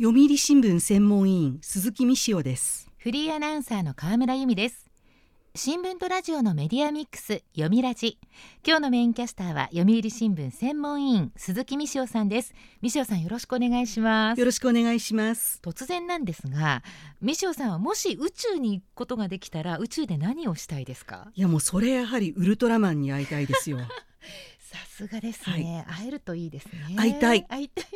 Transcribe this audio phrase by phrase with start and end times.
[0.00, 2.88] 読売新聞専門委員鈴木美潮です。
[2.98, 4.88] フリーアナウンサーの河村由美です。
[5.56, 8.16] 新聞とラジオのメディアミックス読みラジ。
[8.64, 12.54] 今日のメインキャスターは読売新聞専門委員鈴木美潮さんです。
[12.80, 14.38] 美潮さんよろしくお願いします。
[14.38, 15.58] よろしくお願いします。
[15.64, 16.84] 突然なんですが
[17.20, 21.32] 美潮さんはもし宇宙に行くことができたら宇宙で何をしたいですか？
[21.34, 23.78] いやもうそれやはりウルトラマンに会いたいですよ。
[24.62, 26.94] さすがですね、はい、会えるといいですね。
[26.96, 27.44] 会いたい。
[27.46, 27.86] 会いたい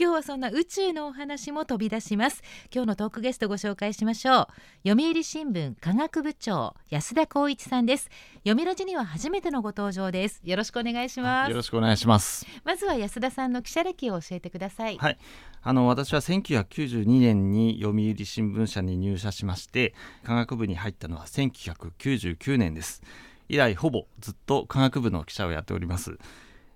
[0.00, 2.42] 今日はそんな宇宙のお話も飛び出します。
[2.72, 4.46] 今日のトークゲストご紹介しましょう。
[4.88, 8.08] 読売新聞科学部長安田光一さんです。
[8.38, 10.40] 読みラジには初めてのご登場です。
[10.44, 11.50] よろしくお願いします。
[11.50, 12.46] よろしくお願いします。
[12.64, 14.98] まずは安田さんの記者歴を教えてください。
[14.98, 15.18] はい。
[15.62, 23.02] あの私は1992年に読売新聞社に入社しまして科学部に入ったのは1999年です。
[23.48, 26.18] 以来ほぼずっと科学部の記者をやっております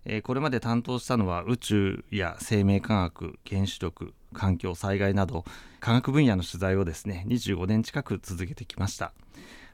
[0.04, 5.44] えー、これまで担当したのは宇宙や生命科学原子力環境災害など
[5.80, 9.12] 科学分野の取材をですね25年近く続けてきました。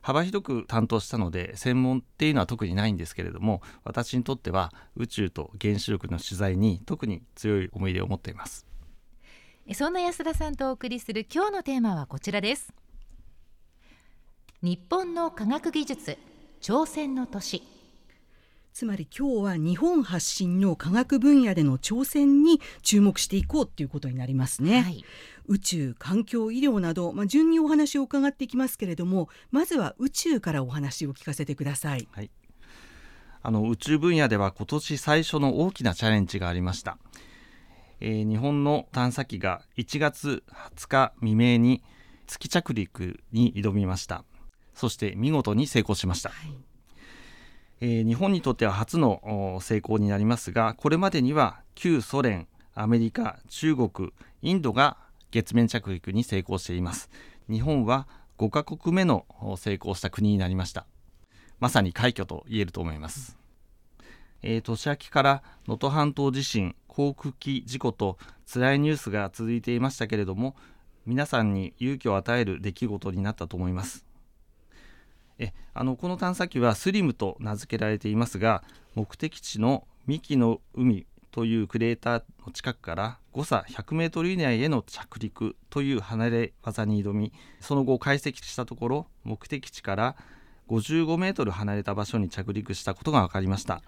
[0.00, 8.66] 幅広く担当したので専門っていうのは特にないんですけれども私にとっては宇宙と原子力の取材に特に強い思い出を持っています。
[9.74, 12.72] そんな安田さんとお送りする今日のテーマはこちらです。
[14.62, 16.18] 日本の科学技術
[16.60, 17.77] 挑戦の年。
[18.78, 25.04] つまり今日は日本発信の科学分野での挑戦に注目していこうということになりますね、はい、
[25.48, 32.30] 宇宙環境医療など、まあ、順にお話を伺っていきますけれどもまずは宇宙からお話を聞かせてください、はい、
[33.42, 36.98] あの宇宙分野では今年最初の大きなチャレンジがありました、
[37.98, 40.44] えー、日本の探査機が1月
[40.76, 41.82] 20日未明に
[42.28, 44.22] 月着陸に挑みました。
[44.74, 46.67] そして見事に成功しました、はい
[47.80, 54.12] えー、日本にとっては初の成功になりますがこれまでには旧ソ連アメリカ中国
[54.42, 54.96] インドが
[55.30, 57.10] 月面着陸に成功しています。
[57.50, 58.06] 日本は
[58.38, 60.86] 5カ国目の成功した国になりました。
[61.60, 63.36] まさに快挙と言えると思います、
[64.42, 68.18] えー、年明けから能登半島地震航空機事故と
[68.52, 70.56] 辛いニュースが続いていましたけれども
[71.06, 74.07] 皆さんに勇気を与える出来事になったと思います。
[75.38, 78.62] えあのこの探査機はスリムと名付けられていますが
[78.94, 90.16] 目的地の三木の海というクレーターの近くから誤差100メートル以内への着陸という離れ技に挑みその後解析したところ目的地から
[90.68, 93.82] 55メートル離れた場所に着陸したことが分かりました。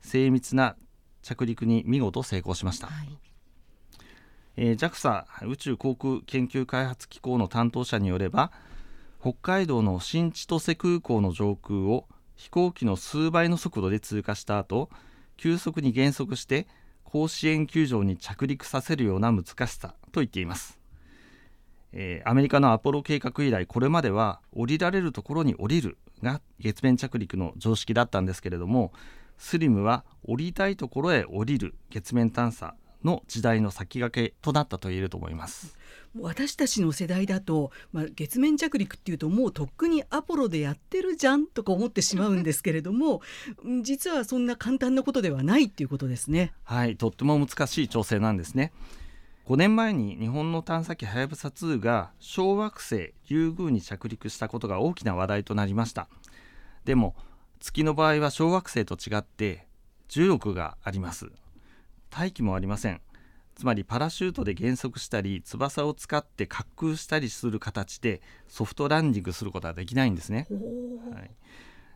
[0.00, 0.76] 精密な
[1.22, 3.18] 着陸に見事成功しました、はい、
[4.56, 8.52] えー、JAXA 宇宙航空研究開発機構の担当者によれば
[9.20, 12.06] 北海道の新千歳空港の上空を
[12.36, 14.90] 飛行機の数倍の速度で通過した後
[15.36, 16.68] 急速に減速して
[17.02, 20.78] 甲子園球場に着陸させるような難しさと言っています、
[21.92, 28.92] えー、アメリカのアポロ計画以来これまでは降りられるところに降りるが月面着陸の常識だったんですけれども
[29.36, 35.76] スリムは降りたいところへ降りる月面探査の時代の先駆けとなったと言えると思います
[36.18, 43.22] 私たちの世代だと、まあ、月面着陸っていうともうとっくにアポロでやってるじゃんとか思ってしまうんですけれども
[43.82, 46.52] 実はそんな簡単なことではないっていうことですね。
[46.64, 48.72] はいとっても難しい調整なんですね。
[49.46, 56.06] 5年前に日本の探査機はやぶさ2が小惑星リュウグウに着陸したことが大きな話題となりました
[56.84, 57.16] でも
[57.58, 59.66] 月の場合は小惑星と違って
[60.08, 61.32] 重力があります
[62.10, 63.00] 大気もありません。
[63.58, 70.46] つまりパラシュートで減速したり翼を使って滑空したりする形でソフトランディングすることはできないんですね。
[71.12, 71.30] はい、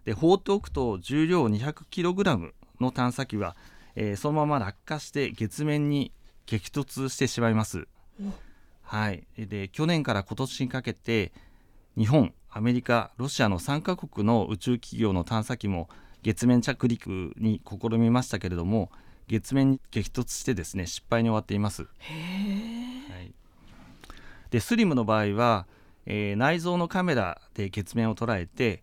[0.04, 3.54] で放っておくと重量 200kg の探査機は、
[3.94, 6.10] えー、そのまま落下して月面に
[6.46, 7.86] 激突してしまいます。
[8.82, 11.32] はい、で去年から今年にかけて
[11.96, 15.88] 日本アメリカロシアの3カ国の宇宙企業の探査機も
[16.22, 18.90] 月面着陸に試みましたけれども
[19.32, 21.84] 月面に激突してですね失敗に終わっています。
[21.84, 21.88] は
[23.22, 23.32] い、
[24.50, 25.66] でスリムの場合は、
[26.04, 28.82] えー、内蔵のカメラで月面を捉えて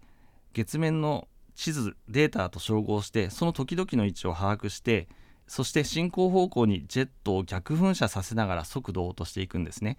[0.53, 5.07] 月面の地図データと照合してその時々の位置を把握して
[5.45, 9.97] そして進行方向にジェットを逆噴射させながら速度を落としていくんですね。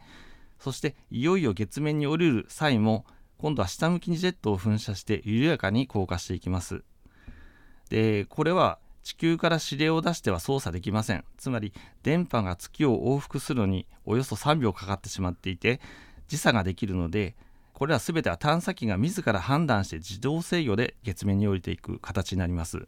[0.59, 3.07] そしていよいよ月面に降りる際も
[3.39, 6.83] 今度は下向きにジェットを噴射して緩やかに降下していきます。
[7.89, 11.25] でこれは地球から指令を出しては操作できません。
[11.37, 15.81] つまり電波が月を往復するのにおよそ3秒かかってしまっていて
[16.29, 17.35] 時差ができるので
[17.73, 22.87] これら全ては探査機が自ら判断して自動制御で月面に降りていく形になります、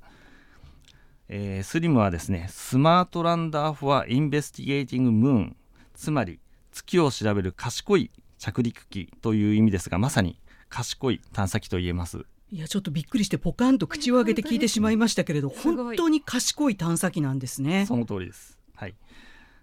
[1.29, 5.57] えー、スリムはですねスマートランダーフォアインベスティゲーティングムーン。
[5.95, 6.41] つまり
[6.73, 10.39] 月を調べる賢い着陸機という意味ですがまさに
[10.69, 12.25] 賢い探査機と言えます。
[12.53, 17.87] いやちょっとびっくりしてポカンと口を開けて聞いてしまいましたけれど本当に賢い探査機なんですね。
[17.87, 18.59] その通りです。
[18.75, 18.95] はい。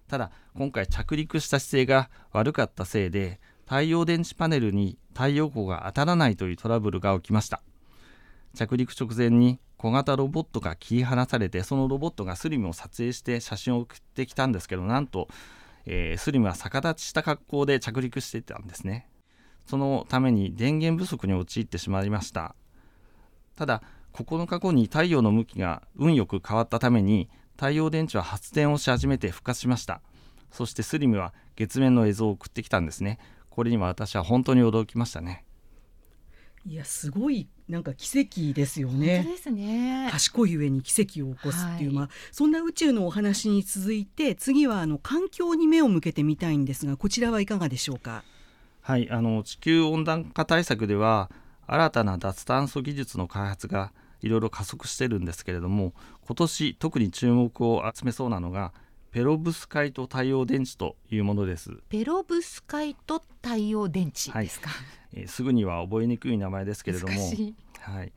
[0.07, 7.61] ただ今回着陸した姿勢が悪かったせいで太陽電池パネルに太陽光が当たらないというトラブルが起きました。
[8.55, 15.27] 着陸直前に小型ロボットが切り離されてそのロボットがスリムを撮影して写真を送ってきたんですけどなんと、
[15.85, 19.07] えー、スリムは逆立ちした格好で着陸していたんですね。
[19.67, 22.55] そのために電源不足に陥ってしまいました
[23.59, 23.83] ただ
[24.13, 29.99] 9日後に太陽の向きが運よく変わったために太陽電池は発電をし始めて復活しました
[30.49, 33.19] そしてスリムは月面の映像を送ってきたんですね
[33.49, 35.43] これには私は本当に驚きましたね
[36.65, 39.25] いやすごいなんか奇跡ですよね。
[39.27, 40.09] ですね。
[40.11, 48.23] 賢い上に奇跡を起こすっていう、はい、まあそんな宇宙のお話に続いて次はあの環境に目を向けてみたいんですがこちらはいかがでしょうか？
[48.81, 51.31] はいあの地球温暖化対策では
[51.71, 55.93] 新たな脱炭素技術の開発がいろいろ加速してるんですけれども
[56.25, 58.73] 今年特に注目を集めそうなのが
[59.11, 61.71] ペロブスカイト太陽電池というものです。
[61.89, 64.83] ペロブスカイト太陽電池ですか、は
[65.13, 68.11] い、えー、すぐには覚えにくい名前ですけれどもはい、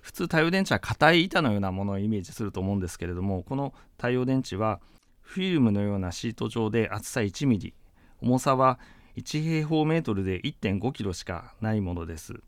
[0.00, 4.80] 普通太陽電池は硬い板のようなものをイメージすると思うんですけれどもこの太陽電池は
[5.20, 7.74] フィルムのようなシート状で厚さ1ミリ
[8.22, 8.78] 重さは
[9.16, 12.40] 1平方メートルで1.5キロしかないものです、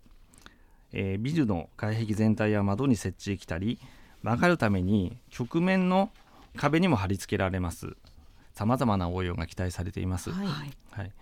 [0.92, 3.78] えー、ビルの外壁全体や窓に設置できたり
[4.22, 6.10] 曲がるために曲面の
[6.56, 7.96] 壁にも貼り付けられます。
[8.52, 10.46] さまざまな応用が期待されています、はい、
[10.90, 11.12] はい、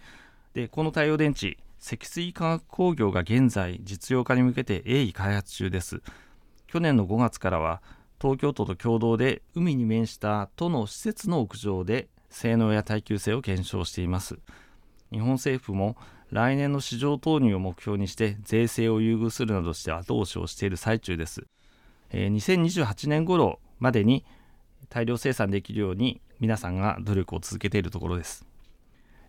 [0.54, 6.02] でこの太陽電池積水化学工業が現在実用化に向けて鋭意開発中です。
[6.66, 7.80] 去年の5月からは
[8.20, 14.38] 東京都と共同で海に面した都の施設の屋上で性能や耐久性を検証しています。
[15.12, 15.96] 日本政府も
[16.30, 21.46] 来年の市場投入を目標にして税制を優遇するなどして後押しをしている最中です、
[22.10, 24.24] えー、2028年頃までに
[24.90, 28.44] 大量生産できるように皆さんが努力を続けているところです。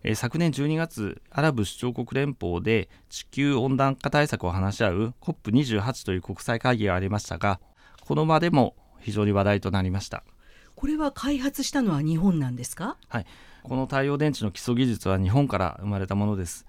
[0.02, 7.60] えー、昨年12月アラブ首長国連邦で地球温暖化対策を話し合う COP28 という国際会議がありましたが
[8.06, 10.22] この場でも非常に話題となりました。
[10.76, 12.96] これは開発したのは日本なんですか？
[13.08, 13.26] はい。
[13.62, 16.66] この太陽電池の基礎技術は日本から生まれたものです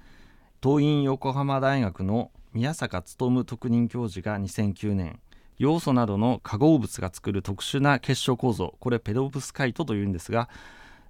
[0.63, 5.19] 東院横浜大学の宮坂勉特任教授が2009年
[5.57, 10.49] 要素などの化合物が作る特殊な結晶構造これペロブスカイトというんですが、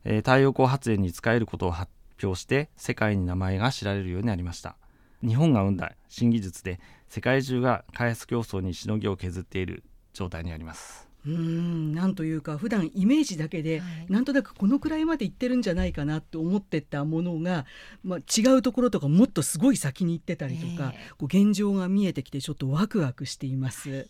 [0.06, 1.92] えー、太陽光発電に使えることを発
[2.24, 4.78] 表して世界に名前が知られるようになりました。
[5.22, 9.84] 日本が生んだ新技術で世界中が開発競争にしのぎを削っている
[10.14, 11.11] 状態にあります。
[11.26, 17.66] うんなんというか普段イメージだけで、はい、なんとなくこのくらいまでいってるんじゃないかなと思ってたものが、
[18.04, 24.08] まあ、違うところとかもっとすごい先に行ってたりとか、えー、こう現状が見えてきてちょっとワクワクしています。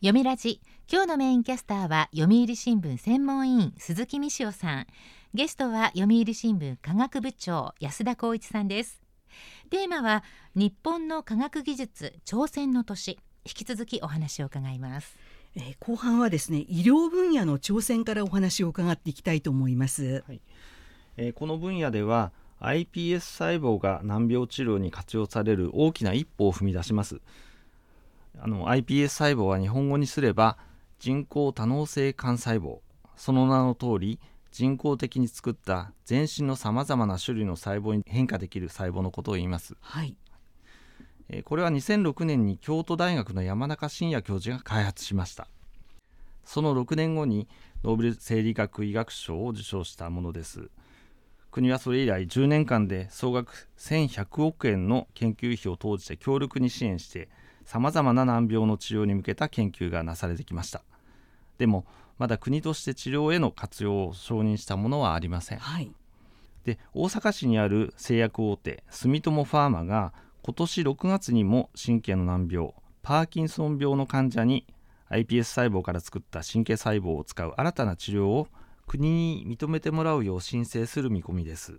[0.00, 0.60] 読みラジ。
[0.90, 4.86] 今日のメインキャスターは読売新聞専門委員鈴木美潮さん。
[5.34, 9.02] ゲストは読売新聞科学部長安田光一さんです。
[9.70, 10.24] テーマは
[10.54, 13.18] 日本の科学技術挑戦の年。
[13.44, 15.16] 引き続きお話を伺います
[15.56, 20.40] えー、後半はですね医療分野の挑戦からお話を伺っていきたいと思います、はい。
[21.16, 27.20] えー、この分野では iPS 細胞が難病治療に活用される大きな一歩を踏み出します。
[28.40, 30.56] あの iPS 細胞は日本語にすれば
[30.98, 32.78] 人工多能性幹細胞。
[33.16, 34.18] その名の通り
[34.52, 40.14] 人工的に作った全身のさまざまな種類の細胞に変化できる細胞のことを言います、はい、
[41.32, 45.48] えこれは2006年に京都大学の山中伸也教授が開発しました。
[46.44, 47.48] その6年後に
[47.82, 50.68] ノーベル生理学医学賞を受賞したものです。
[51.50, 57.28] 国はそれ以来10年間で総額1100億円の研究費を投じて強力に支援して
[57.64, 60.82] さまざまな難病の治療に向けた研究がなされてきました。
[61.58, 61.86] でも
[62.18, 65.90] まだ国として治療への活用を承認したものはありません、はい、
[66.64, 70.12] で大阪市にある製薬大手住友ファーマが
[70.44, 72.72] 今年6月にも神経の難病
[73.02, 74.66] パーキンソン病の患者に
[75.08, 78.48] iPS 細胞から作った神経細胞を使う新たな治療を
[78.88, 81.78] 国に認めてもらうよう申請する見込みです。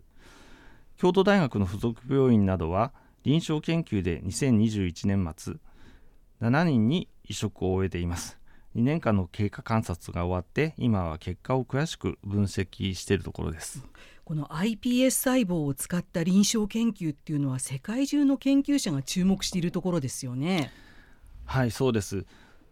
[0.95, 2.93] 京都大学の附属病院などは
[3.23, 5.55] 臨床研究で2021年末
[6.39, 8.39] 7人に移植を終えています。
[8.75, 13.85] 2年間の経過観察が終わって今は結果を詳しく分析しているところです。
[14.25, 20.71] この iPS 細胞を使った臨床研究っていうのは世界中の研究者が注目しているところですよね。
[21.45, 22.25] はいそうです。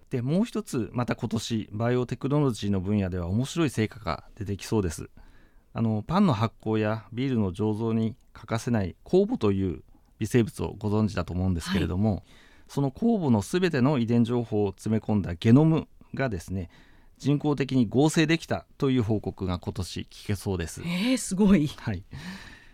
[0.09, 5.09] でもう一つまた今年バイオテクノロジーの分野では面白い成果が出てきそうです。
[5.73, 9.83] あのパンの発酵やビールの醸造に欠かせない酵母という
[10.19, 12.23] 微生物をご存知だと思うんですけれども、はい、
[12.67, 16.69] その酵母のすべての遺伝情報を詰め込んだゲノムがですね
[17.21, 20.81] 人工的に合成できたという報告が今年聞けそうです。
[20.81, 22.01] えー、すごい、はい、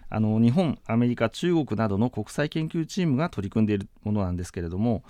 [0.10, 5.04] あの日本アメリカ中国などの国際研究チームが取り組んでいるものなんですけれども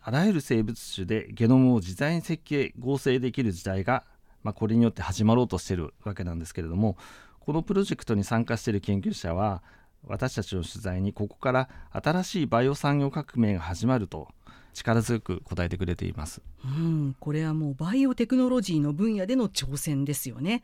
[0.00, 4.02] あらゆる生物種でゲノムを自在に設計合成できる時代が、
[4.42, 6.96] まあ、これによって始まろうとしているわけなんですけれども
[7.40, 9.62] このプロジェクトに参加している研究者は
[10.06, 14.28] 私たちの取材にここから新しいバイオ産業革命が始まると
[14.72, 20.62] 力強く答えてくれています、うん、これはもうバイオテクノロジーの分野での挑戦ですよね。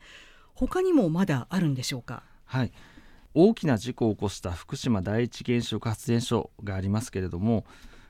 [0.53, 2.23] 他にもまだあるんでしょうか？
[2.45, 2.71] はい。
[3.33, 7.65] 大きな事故を起こした福島第一原子力発電所がありますけれども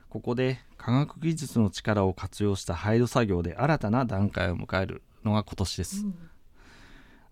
[0.08, 6.14] ここで科学技術の力を活用した廃炉作業で新たな段階を迎えるのが今年です、うん、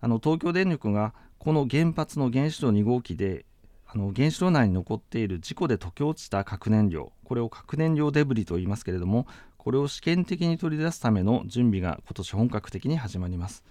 [0.01, 3.45] あの東京電力がこの原発の原子炉2号機で
[3.89, 9.27] あの原子炉内に残っている事故で溶け落ちた核燃料これを核燃料デブリと言いますけれども
[9.57, 13.63] これを試験的に取り出すための準備が今年本格的に始まります。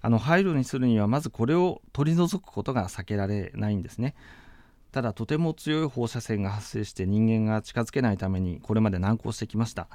[0.00, 4.14] あの廃炉にするにはまずこれを取り除くことが避けられないんですね。
[4.92, 9.88] ただとても強い放射線が発生して人間が近づけないためにこれまで難航してきました。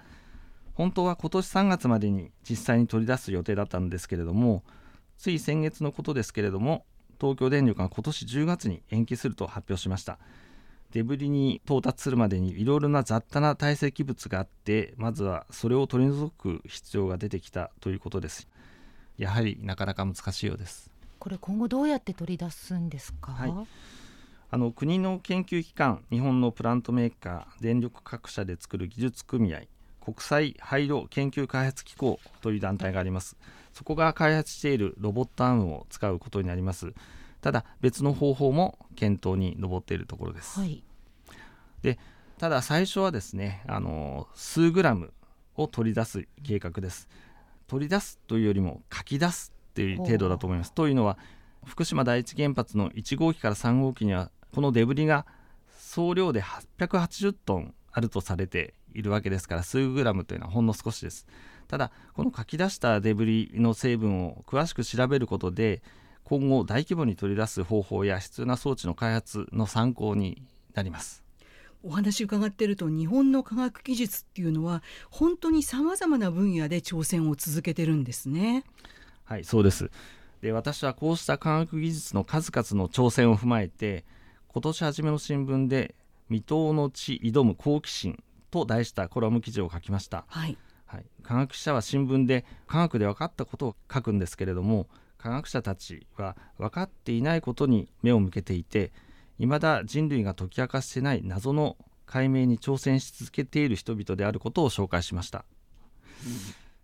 [0.74, 4.64] 本当は今年3月までに実際に取り出す予定だったんですけれども
[5.18, 6.86] つい先月のことですけれども
[7.24, 10.20] 東京電力が今年10月に延期すると発表しました。
[10.92, 18.50] デブリに到達するまでにいろいろな雑多な堆積物があってまずはそれを取り除く必要が出てきたということです。
[19.18, 20.92] やはりなかなか難しいようです。
[21.18, 23.54] これ今後どうやって取り出すんですか、はい、
[24.52, 29.62] あの国の研究機関日本のプラントメーカー電力各社で作る技術組合
[30.04, 33.38] 国際廃炉研究開発機構という団体があります。
[33.72, 36.94] そこが開発しているロボットアームを使うことになります。
[37.40, 40.82] ただ別の方法も検討に上っているところです、はい、
[41.82, 42.00] で
[42.38, 45.12] ただ最初はですねあの数グラム
[45.56, 47.08] を取り出す計画です。
[47.68, 50.74] 取り出すというよりも書き出すっていう程度だと思います。
[50.74, 51.18] というのは
[51.66, 55.26] 福島第一原発の1号機から3号機にはこのデブリが
[55.78, 61.28] 総量で880トンあるとされているわけですから数グラムというのはほんの少しです。
[61.68, 65.82] ただこの書き出したデブリの成分を詳しく調べることで
[66.24, 70.42] 今後大規模に取り出す方法や必要な装置の開発の参考に
[70.74, 71.24] なります。
[71.86, 78.64] お話伺ってると日本の科学技術っていうのは本当にさまざまな分野で挑戦を続けてるんですね。
[79.26, 79.92] はいそうです。
[80.42, 84.06] で私はこうした科学技術の数々の挑戦を踏まえて
[84.48, 85.96] 今年初めの新聞で
[86.30, 88.22] 未踏の地挑む好奇心
[88.54, 98.92] と題したコラム記事を書きました、はい、はい、科学者は新聞で科学で分かったことを書くんですけれども科学者たちは分かっていないことに目を向けていて
[99.40, 105.46] 未だ人類が解き明かしてない謎の解明に挑戦し続けている人々であることを紹介しました、
[106.26, 106.34] うん、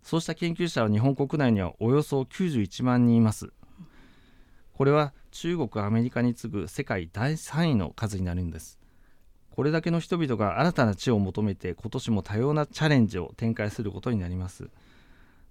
[0.01, 3.51] そうした研究者は日本国内にはおよそ91万人います。
[4.79, 8.78] これは中国アメリカに次ぐ世界第3位の数になるんです
[9.59, 14.69] これだけの人々が新たな知を求めて今年も多様なチャレンジを展開することになります。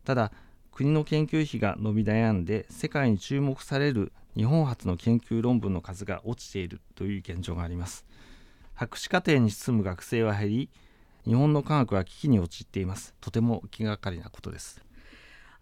[0.02, 0.32] ただ
[0.72, 8.06] 国の研究費が伸び悩んで世界に注目される日本初の研究論文の数が落ちているという現状があります。
[8.72, 10.70] 博士課程に進む学生は減り
[11.26, 13.14] 日本の科学は危機に陥っています。
[13.20, 14.80] とても気がかりなことです。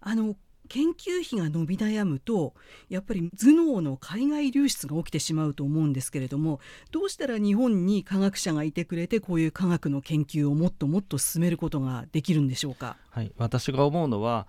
[0.00, 2.54] あの研究費が伸び悩むと
[2.88, 12.96] やっぱり頭脳の海外流出が起きてしまうと思うんですけれどもどうしたら日本に科学者がいてくれてこういう科学の研究をもっともっと進めることができるんでしょうか？
[13.10, 14.46] はい、私が思うのは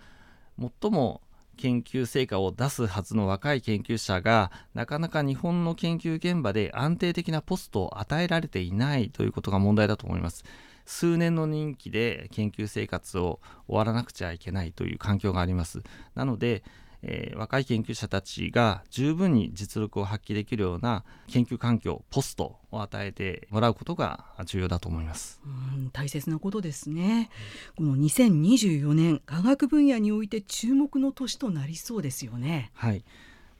[0.59, 1.21] 最も
[1.57, 10.43] 研究成果を出すはずの若い研究者がなかなか日本の研究現場で安定的なポストを与えられていないということが問題だと思います。
[10.88, 15.84] 数年の任期で研究生活を終わらなくちゃいけないという環境があります。
[16.15, 16.63] なので、
[17.03, 25.41] えー、若い研究者たちが十分に実力を発揮できるような研究環境ポストを与えてもらうことが重要だと思います。
[25.46, 27.29] うん大切なことですね、
[27.75, 32.72] この2024年科学分野において注目の年となりそうですよね。
[32.74, 33.03] はい。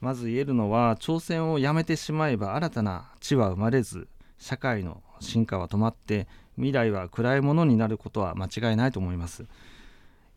[0.00, 4.08] まず言えるのは挑戦をやめてしまえば新たな知は生まれず
[4.38, 9.46] 社会の進化は止まって未来は暗いものになることは間違いないと思います。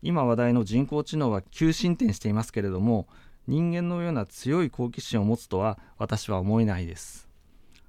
[0.02, 3.06] 今話題の人工知能は急進展していますけれども
[3.46, 7.28] 人間のような強い好奇心を持つとは私は思えないです。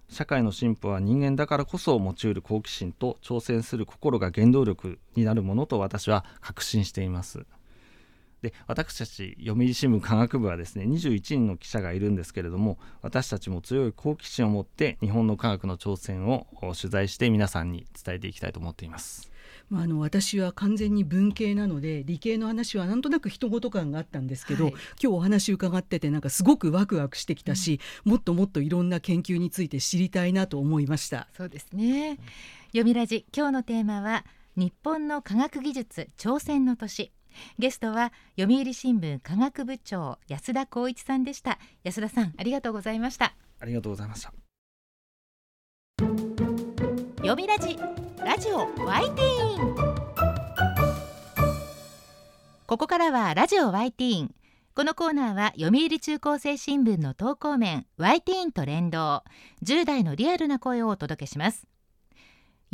[0.09, 7.45] 社会の進歩は人間だからこそ持ちうる好奇心と挑戦する心が原動力になるものと私は確信しています。
[8.43, 19.31] で私たち読売新聞科学部はですね21人の記者がいるんですけれども私たちも強い好奇心を持って日本の科学の挑戦を取材して皆さんに伝えていきたいと思っています。
[19.69, 31.27] まあ、あの私は完全に文系なので理系の話はなんとなく人事感があったんですけど、はい、今日お話伺っててなんかすごくワクワクしてきたし、うん、もっともっといろんな研究について知りたいなと思いました。
[31.35, 32.17] そうですね。
[32.67, 37.12] 読みラジ今日のテーマは日本の科学技術挑戦の年
[37.59, 41.59] ゲストは読売新聞科学部長安田光一さんでした。
[41.83, 43.35] 安田さんありがとうございました。
[43.59, 44.33] ありがとうございました。
[47.17, 47.77] 読みラジ
[48.25, 49.75] ラジオワイティーン。
[52.65, 54.35] ここからはラジオワイティーン。
[54.75, 59.23] このコーナーは読売中高生新聞の投稿面ワイティーンと連動。
[59.63, 61.67] 10代のリアルな声をお届けします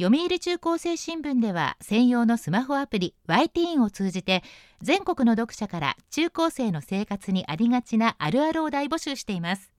[0.02, 4.44] 読売中高生新聞では専用のスマホアプリ y t ンを通じて
[4.82, 9.74] 全国の読者から中高生の生活にありがちなあるあるを大募集しています。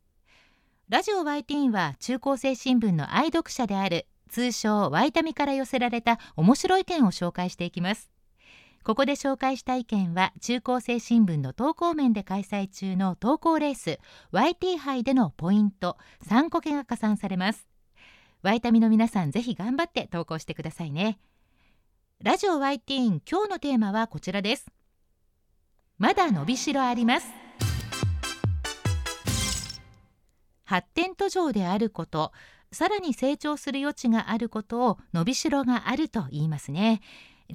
[0.91, 8.11] ラジオ y t ンは中高生新聞の愛読者である通称ワイタミから寄せられた面白い意見を紹介していきます。
[8.85, 13.99] ここで紹介した意見は中高生新聞の投稿面で開催中の投稿レース
[14.33, 15.97] YT 杯でのポイント
[16.29, 17.70] 3個券が加算されます。
[18.43, 21.19] ワイタミの皆さんぜひ頑張って投稿してくださいね。
[22.23, 24.67] ラジオワイティーン今日のテーマはこちらです。
[25.99, 27.29] まだ伸びしろあります。
[30.65, 32.33] 発展途上であること
[32.73, 37.01] さらに成長する余地があることを伸びしろがあると言いますね。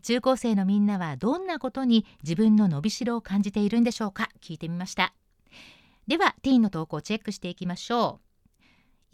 [0.04, 4.30] 中高生のみんなはどんなことに自分の伸びしろを感じているんでしょうか。
[4.42, 5.14] 聞いてみました。
[6.06, 8.25] ではティーンの投稿をチェックしていきましょう。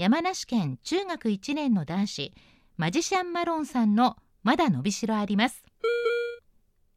[0.02, 2.34] 山梨県中学1年の男子
[2.76, 5.62] マジシャンマロンさんのまだ伸びしろあります。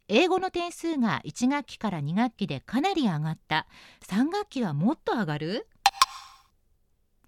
[0.08, 3.66] 英語の点数が1学期から2学期でかなり上がった。
[4.08, 5.68] 3学期はもっと上がる？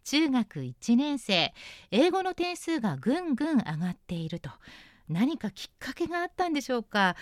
[0.05, 1.53] 中学1年生
[1.91, 4.49] 英語の点数がぐんぐん上がっていると。
[5.11, 7.17] 何かきっかけがあったんでしょうか？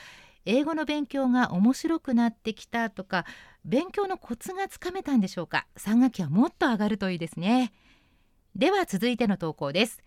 [0.45, 3.27] 英語の勉強が面白くなってきたとか
[3.65, 7.73] 勉強のコツがつかめたんでしょうか？3学期はもっと上がるといいですね。
[8.57, 10.01] では続いての投稿です。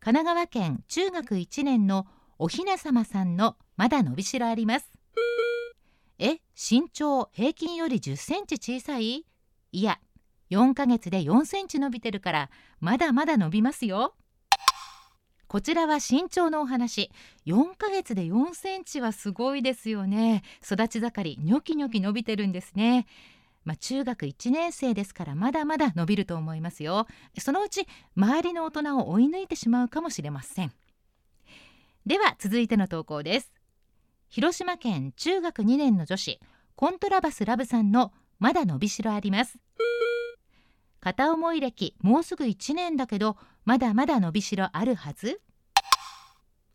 [0.00, 2.06] 神奈川県中学1年の
[2.38, 4.90] おひなさまさんのまだ伸びしろあります。
[6.18, 9.26] え身長平均より10センチ小さい？
[9.72, 10.00] いや
[10.50, 14.14] 4ヶ月で4センチ伸びてるからまだまだ伸びますよ。
[15.46, 17.10] こちらは身長のお話。
[17.44, 20.42] 4ヶ月で4センチはすごいですよね。
[20.64, 23.06] 育ち盛りニョキニョキ伸びてるんですね。
[23.70, 27.06] まあ、中学1年生ですからまだまだ伸びると思いますよ。
[27.38, 30.72] そのうち周りの大人を追い抜いてしまうかもしれません。
[32.04, 33.52] では続いての投稿です。
[34.28, 36.40] 広島県中学2年の女子
[36.74, 39.56] コントラバスラブさんのまだ伸びしろあります。
[40.98, 45.40] 片思い歴もうすぐ1年だけどまだまだ伸びしろあるはず？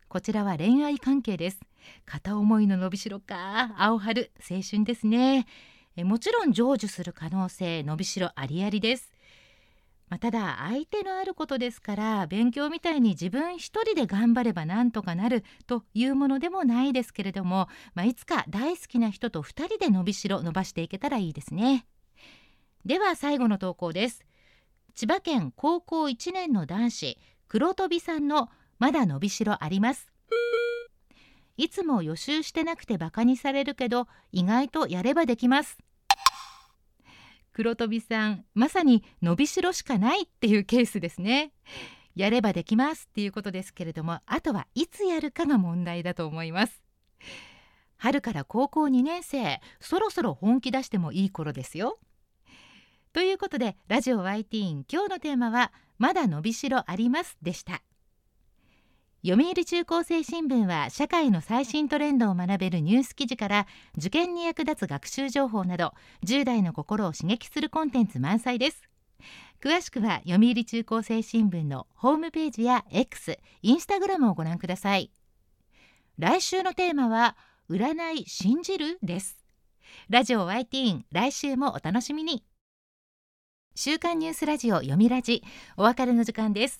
[0.08, 1.60] こちらは恋愛関係です。
[2.06, 3.74] 片思いの伸びしろか。
[3.76, 5.46] 青春青春ですね。
[5.96, 9.12] えもちろん成就する可能性伸びしろありありです。
[10.08, 21.86] まあ、ただ相手のあることですから勉強みたいに自分一人で頑張ればなんとかなるというものでもないですけれども、まあ、いつか大好きな人と2人で伸びしろ伸ばしていけたらいいですね。
[22.84, 24.24] では最後の投稿です。
[24.94, 30.12] 千葉県高校1年の男子黒飛さんのまだ伸びしろあります。
[31.56, 35.78] いつも予習してなくてバカにされるけど意外とやればできます
[37.56, 41.54] 黒飛さんまさに伸びしろしかないっていうケースですね。
[42.14, 46.82] やればできますっていうことですけれどもあとはいつやるかが問題だと思います。
[47.96, 51.98] 春から高校2年生そろそろ本気出してもいい頃ですよ。
[53.14, 57.80] ということでラジオ YT 今日のテーマはまだ伸びしろありますでした。
[59.28, 63.66] 読売中高生新聞は社会の最新トレンドを学べるニュース記事から
[63.98, 68.88] 受験に役立つ学習情報など10代の心を刺激するコンテンツ満載です。
[69.60, 75.10] 詳しくは読売中高生新聞のホームページや X、インスタグラムをご覧ください。
[76.18, 77.36] 来週のテーマは
[77.68, 78.96] 占い信じる？
[79.02, 79.44] です。
[80.08, 82.44] ラジオ YT 来週もお楽しみに。
[83.74, 85.42] 週刊ニュースラジオ読みラジ
[85.76, 86.78] お別れの時間です。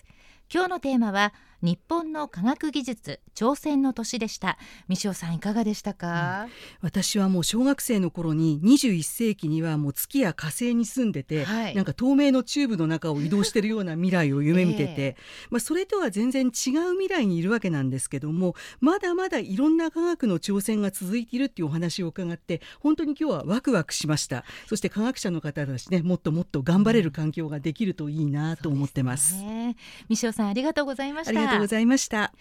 [0.48, 4.58] 今日のテーマは日本の科学技術挑戦の年でした。
[4.88, 6.50] 三塩さんいかがでしたか、うん、
[6.82, 16.52] 私はもう小学生の頃に21世紀にはもう月や火星に住んでて、はい、なんか透明のチューブの中を移動してるような未来を夢見てて、えー、まあ、それとは全然違う
[16.92, 24.44] 未来にいるわけなんですけどもまだまだいろんな科学の挑戦が続いているっていうお話を伺って本当に今日はワクワクしました。
[24.66, 29.36] そして科学者の方たちねもっともっと頑張れる環境ができるといいなと思ってます。
[29.36, 29.76] うん
[30.08, 31.40] 三塩さんありがとうございました。
[31.40, 32.32] ありがとうございました。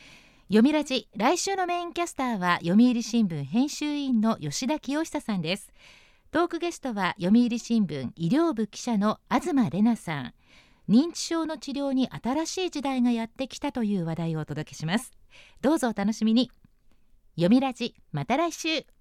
[0.48, 5.72] 読みラジ来週のメインキャスターは読売新聞編集員の吉田清久さんです。
[6.32, 10.34] トークゲストは読売新聞医療部記者の東玲奈さん。
[10.90, 15.12] 認知症の治療に新しい時代がやってきたという話題をお届けします。
[15.62, 16.52] どうぞお楽しみに。
[17.36, 18.95] 読みラジまた来週。